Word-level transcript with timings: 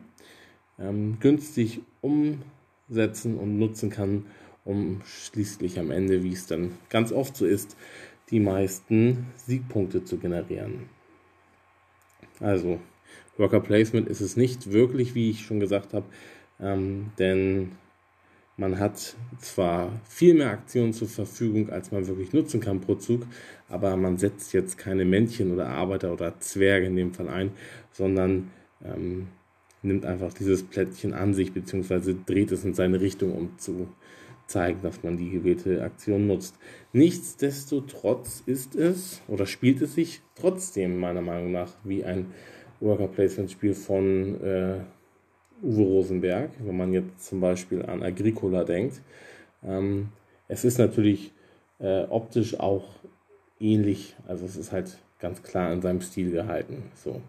ähm, 0.80 1.18
günstig 1.20 1.82
umsetzen 2.02 3.38
und 3.38 3.58
nutzen 3.58 3.90
kann, 3.90 4.26
um 4.64 5.02
schließlich 5.06 5.80
am 5.80 5.92
Ende, 5.92 6.24
wie 6.24 6.34
es 6.34 6.48
dann 6.48 6.72
ganz 6.90 7.12
oft 7.12 7.36
so 7.36 7.46
ist, 7.46 7.76
die 8.30 8.40
meisten 8.40 9.28
Siegpunkte 9.36 10.04
zu 10.04 10.18
generieren. 10.18 10.90
Also, 12.40 12.80
Worker 13.38 13.62
Placement 13.62 14.08
ist 14.08 14.22
es 14.22 14.36
nicht 14.36 14.72
wirklich, 14.72 15.16
wie 15.16 15.30
ich 15.30 15.46
schon 15.46 15.60
gesagt 15.60 15.94
habe, 15.94 16.06
ähm, 16.60 17.12
denn 17.18 17.72
man 18.58 18.80
hat 18.80 19.16
zwar 19.40 19.92
viel 20.10 20.34
mehr 20.34 20.50
Aktionen 20.50 20.92
zur 20.92 21.08
Verfügung, 21.08 21.70
als 21.70 21.92
man 21.92 22.08
wirklich 22.08 22.34
nutzen 22.34 22.60
kann 22.60 22.82
pro 22.82 22.96
Zug, 22.96 23.26
aber 23.70 23.96
man 23.96 24.18
setzt 24.18 24.52
jetzt 24.54 24.78
keine 24.78 25.06
Männchen 25.06 25.54
oder 25.54 25.70
Arbeiter 25.70 26.12
oder 26.12 26.40
Zwerge 26.40 26.88
in 26.88 26.96
dem 26.96 27.14
Fall 27.14 27.30
ein, 27.30 27.52
sondern 27.92 28.52
ähm, 28.84 29.28
nimmt 29.84 30.06
einfach 30.06 30.34
dieses 30.34 30.64
Plättchen 30.64 31.14
an 31.14 31.36
sich, 31.36 31.54
beziehungsweise 31.54 32.16
dreht 32.16 32.52
es 32.52 32.66
in 32.66 32.74
seine 32.74 33.00
Richtung, 33.00 33.34
um 33.34 33.60
zu 33.60 33.88
zeigen, 34.48 34.82
dass 34.82 35.04
man 35.04 35.18
die 35.18 35.30
gewählte 35.30 35.84
Aktion 35.84 36.26
nutzt. 36.26 36.58
Nichtsdestotrotz 36.94 38.42
ist 38.46 38.76
es 38.76 39.22
oder 39.28 39.46
spielt 39.46 39.82
es 39.82 39.94
sich 39.94 40.22
trotzdem 40.36 41.00
meiner 41.00 41.22
Meinung 41.22 41.52
nach 41.52 41.74
wie 41.84 42.04
ein 42.04 42.28
Worker 42.80 43.08
Placement 43.08 43.52
Spiel 43.52 43.74
von 43.74 44.42
äh, 44.42 44.80
Uwe 45.62 45.84
Rosenberg, 45.84 46.52
wenn 46.60 46.78
man 46.78 46.94
jetzt 46.94 47.26
zum 47.26 47.42
Beispiel 47.42 47.84
an 47.84 48.04
Agricola 48.04 48.64
denkt. 48.64 49.02
Ähm, 49.64 50.10
es 50.48 50.64
ist 50.64 50.78
natürlich 50.78 51.32
äh, 51.80 52.04
optisch 52.04 52.60
auch 52.60 52.86
ähnlich, 53.60 54.16
also 54.28 54.46
es 54.46 54.56
ist 54.56 54.72
halt 54.72 54.98
ganz 55.20 55.42
klar 55.44 55.74
in 55.74 55.82
seinem 55.82 56.02
Stil 56.02 56.32
gehalten. 56.32 56.84
So. 56.96 57.22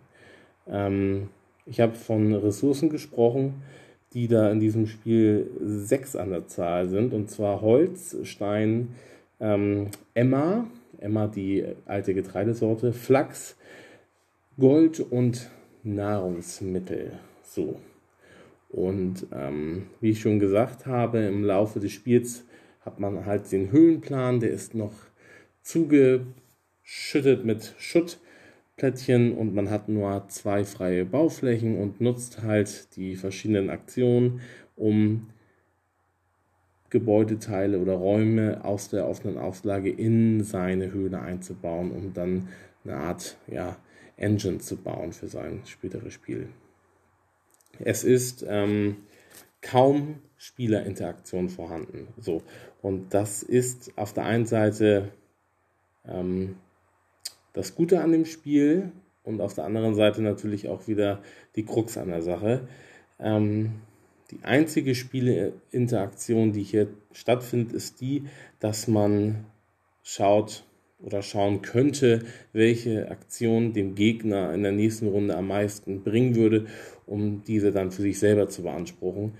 Ähm, 0.66 1.30
ich 1.66 1.80
habe 1.80 1.94
von 1.94 2.34
Ressourcen 2.34 2.90
gesprochen, 2.90 3.62
die 4.12 4.28
da 4.28 4.50
in 4.50 4.60
diesem 4.60 4.86
Spiel 4.86 5.50
sechs 5.60 6.16
an 6.16 6.30
der 6.30 6.46
Zahl 6.46 6.88
sind, 6.88 7.12
und 7.12 7.30
zwar 7.30 7.60
Holz, 7.60 8.16
Stein, 8.22 8.94
ähm, 9.40 9.88
Emma, 10.14 10.66
Emma 10.98 11.26
die 11.26 11.64
alte 11.86 12.14
Getreidesorte, 12.14 12.92
Flachs, 12.92 13.56
Gold 14.58 15.00
und 15.00 15.50
Nahrungsmittel. 15.82 17.12
So. 17.42 17.76
Und 18.68 19.26
ähm, 19.32 19.86
wie 20.00 20.10
ich 20.10 20.20
schon 20.20 20.38
gesagt 20.38 20.86
habe, 20.86 21.20
im 21.20 21.44
Laufe 21.44 21.80
des 21.80 21.92
Spiels 21.92 22.44
hat 22.80 23.00
man 23.00 23.24
halt 23.26 23.50
den 23.50 23.72
Höhlenplan, 23.72 24.40
der 24.40 24.50
ist 24.50 24.74
noch 24.74 24.92
zugeschüttet 25.62 27.44
mit 27.44 27.74
Schuttplättchen 27.78 29.32
und 29.32 29.54
man 29.54 29.70
hat 29.70 29.88
nur 29.88 30.26
zwei 30.28 30.64
freie 30.64 31.04
Bauflächen 31.04 31.78
und 31.78 32.00
nutzt 32.00 32.42
halt 32.42 32.94
die 32.96 33.16
verschiedenen 33.16 33.70
Aktionen, 33.70 34.40
um 34.76 35.30
Gebäudeteile 36.90 37.78
oder 37.78 37.94
Räume 37.94 38.64
aus 38.64 38.88
der 38.88 39.06
offenen 39.06 39.36
Auslage 39.36 39.90
in 39.90 40.42
seine 40.42 40.92
Höhle 40.92 41.20
einzubauen, 41.20 41.90
um 41.90 42.14
dann 42.14 42.48
eine 42.84 42.96
Art 42.96 43.36
ja, 43.46 43.76
Engine 44.16 44.58
zu 44.58 44.76
bauen 44.76 45.12
für 45.12 45.28
sein 45.28 45.60
späteres 45.66 46.14
Spiel. 46.14 46.48
Es 47.80 48.04
ist 48.04 48.44
ähm, 48.48 48.96
kaum 49.60 50.20
Spielerinteraktion 50.36 51.48
vorhanden. 51.48 52.08
So. 52.20 52.42
Und 52.80 53.12
das 53.14 53.42
ist 53.42 53.92
auf 53.96 54.12
der 54.12 54.24
einen 54.24 54.46
Seite 54.46 55.10
ähm, 56.06 56.56
das 57.52 57.74
Gute 57.74 58.00
an 58.00 58.12
dem 58.12 58.24
Spiel 58.24 58.92
und 59.24 59.40
auf 59.40 59.54
der 59.54 59.64
anderen 59.64 59.94
Seite 59.94 60.22
natürlich 60.22 60.68
auch 60.68 60.86
wieder 60.86 61.22
die 61.56 61.64
Krux 61.64 61.98
an 61.98 62.08
der 62.08 62.22
Sache. 62.22 62.68
Ähm, 63.18 63.80
die 64.30 64.44
einzige 64.44 64.94
Spieleinteraktion, 64.94 66.52
die 66.52 66.62
hier 66.62 66.88
stattfindet, 67.12 67.72
ist 67.72 68.00
die, 68.00 68.24
dass 68.60 68.86
man 68.86 69.46
schaut, 70.02 70.64
oder 71.00 71.22
schauen 71.22 71.62
könnte, 71.62 72.24
welche 72.52 73.10
Aktion 73.10 73.72
dem 73.72 73.94
Gegner 73.94 74.52
in 74.52 74.62
der 74.62 74.72
nächsten 74.72 75.08
Runde 75.08 75.36
am 75.36 75.48
meisten 75.48 76.02
bringen 76.02 76.34
würde, 76.34 76.66
um 77.06 77.42
diese 77.46 77.72
dann 77.72 77.90
für 77.92 78.02
sich 78.02 78.18
selber 78.18 78.48
zu 78.48 78.62
beanspruchen. 78.62 79.34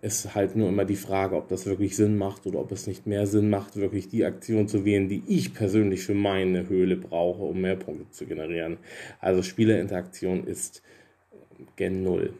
Es 0.00 0.24
ist 0.24 0.34
halt 0.34 0.56
nur 0.56 0.68
immer 0.68 0.84
die 0.84 0.96
Frage, 0.96 1.36
ob 1.36 1.48
das 1.48 1.66
wirklich 1.66 1.94
Sinn 1.96 2.16
macht 2.16 2.46
oder 2.46 2.58
ob 2.58 2.72
es 2.72 2.88
nicht 2.88 3.06
mehr 3.06 3.26
Sinn 3.26 3.50
macht, 3.50 3.76
wirklich 3.76 4.08
die 4.08 4.24
Aktion 4.24 4.66
zu 4.66 4.84
wählen, 4.84 5.08
die 5.08 5.22
ich 5.28 5.54
persönlich 5.54 6.02
für 6.02 6.14
meine 6.14 6.68
Höhle 6.68 6.96
brauche, 6.96 7.42
um 7.42 7.60
mehr 7.60 7.76
Punkte 7.76 8.10
zu 8.10 8.26
generieren. 8.26 8.78
Also 9.20 9.42
Spielerinteraktion 9.42 10.44
ist 10.44 10.82
gen 11.76 12.02
Null. 12.02 12.32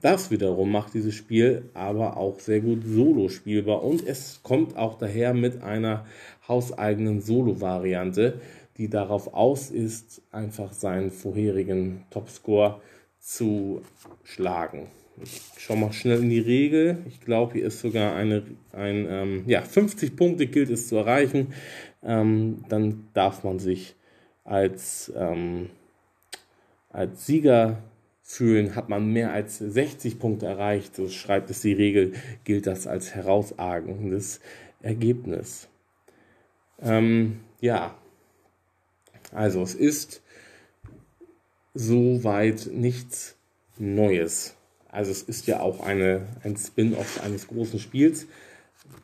Das 0.00 0.30
wiederum 0.30 0.70
macht 0.70 0.94
dieses 0.94 1.14
Spiel 1.14 1.70
aber 1.74 2.16
auch 2.16 2.40
sehr 2.40 2.60
gut 2.60 2.82
solo 2.84 3.28
spielbar 3.28 3.82
und 3.82 4.06
es 4.06 4.40
kommt 4.42 4.76
auch 4.76 4.96
daher 4.96 5.34
mit 5.34 5.62
einer 5.62 6.06
hauseigenen 6.48 7.20
Solo-Variante, 7.20 8.40
die 8.78 8.88
darauf 8.88 9.34
aus 9.34 9.70
ist, 9.70 10.22
einfach 10.32 10.72
seinen 10.72 11.10
vorherigen 11.10 12.04
Topscore 12.10 12.80
zu 13.18 13.82
schlagen. 14.24 14.88
Ich 15.22 15.42
schaue 15.58 15.76
mal 15.76 15.92
schnell 15.92 16.22
in 16.22 16.30
die 16.30 16.40
Regel. 16.40 16.98
Ich 17.06 17.20
glaube, 17.20 17.54
hier 17.54 17.66
ist 17.66 17.80
sogar 17.80 18.14
eine, 18.14 18.42
ein, 18.72 19.06
ähm, 19.08 19.42
ja, 19.46 19.60
50 19.60 20.16
Punkte 20.16 20.46
gilt 20.46 20.70
es 20.70 20.88
zu 20.88 20.96
erreichen. 20.96 21.52
Ähm, 22.02 22.64
dann 22.70 23.08
darf 23.12 23.44
man 23.44 23.58
sich 23.58 23.94
als, 24.44 25.12
ähm, 25.14 25.68
als 26.90 27.26
Sieger 27.26 27.82
fühlen, 28.30 28.76
hat 28.76 28.88
man 28.88 29.12
mehr 29.12 29.32
als 29.32 29.58
60 29.58 30.20
Punkte 30.20 30.46
erreicht, 30.46 30.94
so 30.94 31.08
schreibt 31.08 31.50
es 31.50 31.62
die 31.62 31.72
Regel, 31.72 32.12
gilt 32.44 32.68
das 32.68 32.86
als 32.86 33.12
herausragendes 33.14 34.40
Ergebnis. 34.82 35.68
Ähm, 36.80 37.40
ja, 37.60 37.98
also 39.32 39.62
es 39.62 39.74
ist 39.74 40.22
soweit 41.74 42.68
nichts 42.72 43.36
Neues. 43.78 44.54
Also 44.88 45.10
es 45.10 45.22
ist 45.22 45.48
ja 45.48 45.60
auch 45.60 45.80
eine, 45.80 46.26
ein 46.44 46.56
Spin-off 46.56 47.22
eines 47.24 47.48
großen 47.48 47.80
Spiels. 47.80 48.28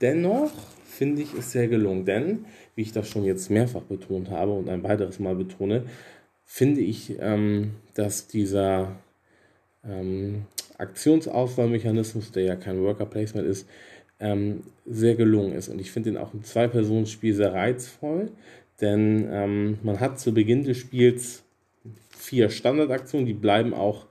Dennoch 0.01 0.53
finde 0.85 1.23
ich 1.23 1.35
es 1.35 1.51
sehr 1.51 1.67
gelungen, 1.67 2.05
denn, 2.05 2.45
wie 2.77 2.83
ich 2.83 2.93
das 2.93 3.09
schon 3.09 3.25
jetzt 3.25 3.51
mehrfach 3.51 3.83
betont 3.83 4.31
habe 4.31 4.53
und 4.53 4.69
ein 4.69 4.85
weiteres 4.85 5.19
Mal 5.19 5.35
betone, 5.35 5.85
finde 6.45 6.81
ich, 6.81 7.17
ähm, 7.19 7.73
dass 7.95 8.29
dieser 8.29 8.97
ähm, 9.89 10.47
Aktionsauswahlmechanismus, 10.79 12.33
der 12.33 12.45
ja 12.45 12.57
kein 12.57 12.83
Worker 12.83 13.07
Placement 13.07 13.47
ist, 13.47 13.69
ähm, 14.21 14.63
sehr 14.87 15.15
gelungen 15.15 15.53
ist. 15.53 15.69
Und 15.69 15.81
ich 15.81 15.91
finde 15.91 16.11
ihn 16.11 16.17
auch 16.17 16.35
im 16.35 16.43
Zwei-Personen-Spiel 16.43 17.35
sehr 17.35 17.53
reizvoll, 17.53 18.31
denn 18.81 19.29
ähm, 19.31 19.79
man 19.83 20.01
hat 20.01 20.21
zu 20.21 20.33
Beginn 20.35 20.65
des 20.65 20.77
Spiels 20.77 21.43
vier 22.11 22.51
Standardaktionen, 22.51 23.27
die 23.27 23.35
bleiben 23.35 23.73
auch 23.75 24.07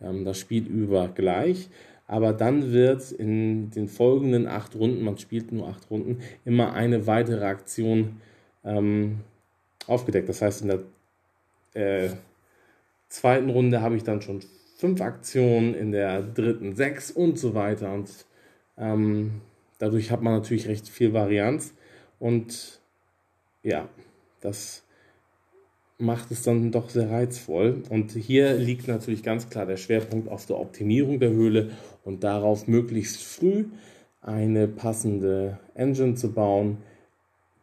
ähm, 0.00 0.24
das 0.24 0.38
Spiel 0.38 0.66
über 0.66 1.08
gleich. 1.08 1.68
Aber 2.06 2.32
dann 2.32 2.72
wird 2.72 3.12
in 3.12 3.70
den 3.70 3.88
folgenden 3.88 4.46
acht 4.46 4.76
Runden, 4.76 5.02
man 5.02 5.16
spielt 5.16 5.52
nur 5.52 5.68
acht 5.68 5.90
Runden, 5.90 6.20
immer 6.44 6.74
eine 6.74 7.06
weitere 7.06 7.46
Aktion 7.46 8.20
ähm, 8.62 9.20
aufgedeckt. 9.86 10.28
Das 10.28 10.42
heißt, 10.42 10.62
in 10.62 10.68
der 10.68 10.80
äh, 11.82 12.10
zweiten 13.08 13.48
Runde 13.48 13.80
habe 13.80 13.96
ich 13.96 14.04
dann 14.04 14.20
schon 14.20 14.40
fünf 14.74 15.00
Aktionen, 15.00 15.74
in 15.74 15.92
der 15.92 16.22
dritten 16.22 16.74
sechs 16.74 17.10
und 17.10 17.38
so 17.38 17.54
weiter. 17.54 17.92
Und 17.92 18.10
ähm, 18.76 19.40
dadurch 19.78 20.10
hat 20.10 20.22
man 20.22 20.34
natürlich 20.34 20.68
recht 20.68 20.88
viel 20.88 21.12
Varianz. 21.12 21.74
Und 22.18 22.80
ja, 23.62 23.88
das 24.40 24.84
macht 25.98 26.30
es 26.30 26.42
dann 26.42 26.72
doch 26.72 26.90
sehr 26.90 27.10
reizvoll. 27.10 27.82
Und 27.88 28.12
hier 28.12 28.54
liegt 28.54 28.88
natürlich 28.88 29.22
ganz 29.22 29.48
klar 29.48 29.66
der 29.66 29.76
Schwerpunkt 29.76 30.28
auf 30.28 30.46
der 30.46 30.58
Optimierung 30.58 31.20
der 31.20 31.30
Höhle 31.30 31.70
und 32.04 32.24
darauf 32.24 32.66
möglichst 32.66 33.22
früh 33.22 33.66
eine 34.20 34.68
passende 34.68 35.58
Engine 35.74 36.14
zu 36.14 36.32
bauen, 36.32 36.78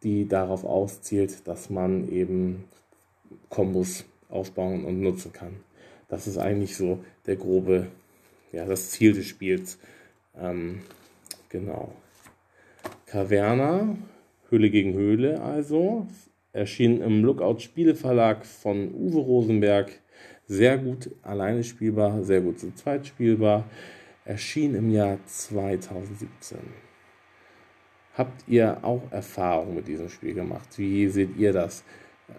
die 0.02 0.26
darauf 0.26 0.64
auszielt, 0.64 1.46
dass 1.46 1.70
man 1.70 2.10
eben 2.10 2.64
Kombos 3.48 4.04
aufbauen 4.28 4.84
und 4.84 5.00
nutzen 5.00 5.32
kann. 5.32 5.56
Das 6.12 6.26
ist 6.26 6.36
eigentlich 6.36 6.76
so 6.76 7.02
der 7.24 7.36
grobe, 7.36 7.86
ja, 8.52 8.66
das 8.66 8.90
Ziel 8.90 9.14
des 9.14 9.24
Spiels. 9.24 9.78
Ähm, 10.38 10.82
genau. 11.48 11.94
Caverna, 13.06 13.96
Höhle 14.50 14.68
gegen 14.68 14.92
Höhle 14.92 15.40
also, 15.40 16.06
erschien 16.52 17.00
im 17.00 17.24
Lookout 17.24 17.60
Spieleverlag 17.60 18.44
von 18.44 18.92
Uwe 18.92 19.20
Rosenberg. 19.20 19.90
Sehr 20.46 20.76
gut 20.76 21.10
alleine 21.22 21.64
spielbar, 21.64 22.22
sehr 22.24 22.42
gut 22.42 22.60
zu 22.60 22.74
zweit 22.74 23.06
spielbar. 23.06 23.64
Erschien 24.26 24.74
im 24.74 24.90
Jahr 24.90 25.16
2017. 25.24 26.58
Habt 28.12 28.46
ihr 28.46 28.84
auch 28.84 29.10
Erfahrung 29.10 29.76
mit 29.76 29.88
diesem 29.88 30.10
Spiel 30.10 30.34
gemacht? 30.34 30.68
Wie 30.76 31.08
seht 31.08 31.38
ihr 31.38 31.54
das? 31.54 31.84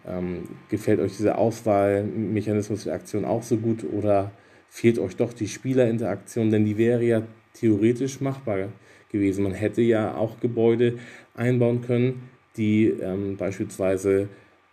Ähm, 0.07 0.43
gefällt 0.69 0.99
euch 0.99 1.17
dieser 1.17 1.37
Auswahlmechanismus 1.37 2.85
der 2.85 2.93
Aktion 2.93 3.25
auch 3.25 3.43
so 3.43 3.57
gut 3.57 3.83
oder 3.83 4.31
fehlt 4.69 4.99
euch 4.99 5.15
doch 5.15 5.33
die 5.33 5.47
Spielerinteraktion? 5.47 6.51
Denn 6.51 6.65
die 6.65 6.77
wäre 6.77 7.03
ja 7.03 7.21
theoretisch 7.53 8.21
machbar 8.21 8.69
gewesen. 9.11 9.43
Man 9.43 9.53
hätte 9.53 9.81
ja 9.81 10.15
auch 10.15 10.39
Gebäude 10.39 10.99
einbauen 11.35 11.81
können, 11.81 12.29
die 12.57 12.87
ähm, 12.87 13.37
beispielsweise 13.37 14.27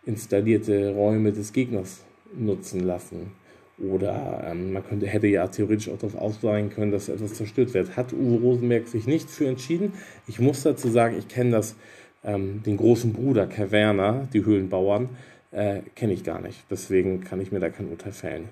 installierte 0.05 0.95
Räume 0.95 1.33
des 1.33 1.53
Gegners 1.53 2.03
nutzen 2.37 2.81
lassen. 2.81 3.33
Oder 3.79 4.45
ähm, 4.47 4.73
man 4.73 4.87
könnte, 4.87 5.07
hätte 5.07 5.27
ja 5.27 5.47
theoretisch 5.47 5.89
auch 5.89 5.99
darauf 5.99 6.15
ausleihen 6.15 6.69
können, 6.71 6.93
dass 6.93 7.09
etwas 7.09 7.35
zerstört 7.35 7.73
wird. 7.73 7.97
Hat 7.97 8.13
Uwe 8.13 8.41
Rosenberg 8.41 8.89
sich 8.89 9.07
nicht 9.07 9.31
für 9.31 9.47
entschieden. 9.47 9.93
Ich 10.27 10.39
muss 10.39 10.63
dazu 10.63 10.89
sagen, 10.89 11.17
ich 11.19 11.29
kenne 11.29 11.53
das, 11.53 11.77
ähm, 12.25 12.63
den 12.65 12.77
großen 12.77 13.13
Bruder 13.13 13.47
Caverna, 13.47 14.29
die 14.33 14.45
Höhlenbauern, 14.45 15.09
äh, 15.53 15.81
kenne 15.95 16.13
ich 16.13 16.25
gar 16.25 16.41
nicht. 16.41 16.65
Deswegen 16.71 17.23
kann 17.23 17.41
ich 17.41 17.53
mir 17.53 17.61
da 17.61 17.71
kein 17.71 17.89
Urteil 17.89 18.13
fällen. 18.13 18.49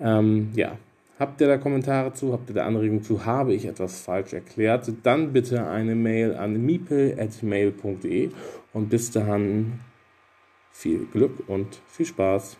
Ähm, 0.00 0.50
ja, 0.54 0.76
Habt 1.18 1.40
ihr 1.40 1.48
da 1.48 1.58
Kommentare 1.58 2.12
zu? 2.12 2.32
Habt 2.32 2.48
ihr 2.48 2.54
da 2.54 2.64
Anregungen 2.64 3.02
zu? 3.02 3.24
Habe 3.24 3.52
ich 3.52 3.66
etwas 3.66 4.00
falsch 4.00 4.34
erklärt? 4.34 4.88
Dann 5.02 5.32
bitte 5.32 5.66
eine 5.66 5.96
Mail 5.96 6.36
an 6.36 6.64
miepel.mail.de 6.64 8.30
und 8.72 8.88
bis 8.88 9.10
dahin 9.10 9.80
viel 10.70 11.06
Glück 11.06 11.48
und 11.48 11.80
viel 11.88 12.06
Spaß. 12.06 12.56